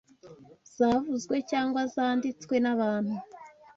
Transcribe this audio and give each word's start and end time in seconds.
zavuzwe 0.77 1.35
cyangwa 1.51 1.81
zanditswe 1.93 2.55
n’abantu 2.63 3.15